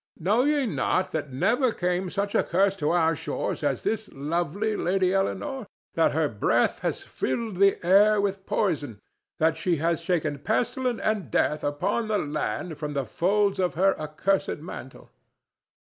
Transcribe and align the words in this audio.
Know 0.17 0.45
ye 0.45 0.65
not 0.65 1.11
that 1.11 1.31
never 1.31 1.71
came 1.71 2.09
such 2.09 2.33
a 2.33 2.41
curse 2.41 2.75
to 2.77 2.89
our 2.89 3.15
shores 3.15 3.63
as 3.63 3.83
this 3.83 4.11
lovely 4.13 4.75
Lady 4.75 5.13
Eleanore, 5.13 5.67
that 5.93 6.13
her 6.13 6.27
breath 6.27 6.79
has 6.79 7.03
filled 7.03 7.57
the 7.57 7.77
air 7.85 8.19
with 8.19 8.47
poison, 8.47 8.99
that 9.37 9.57
she 9.57 9.75
has 9.75 10.01
shaken 10.01 10.39
pestilence 10.39 11.01
and 11.03 11.29
death 11.29 11.63
upon 11.63 12.07
the 12.07 12.17
land 12.17 12.79
from 12.79 12.93
the 12.95 13.05
folds 13.05 13.59
of 13.59 13.75
her 13.75 13.93
accursed 13.99 14.57
mantle?" 14.57 15.11